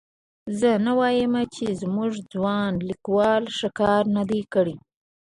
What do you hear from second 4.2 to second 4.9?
دی کړی.